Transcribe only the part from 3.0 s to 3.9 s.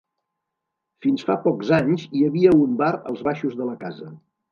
als baixos de la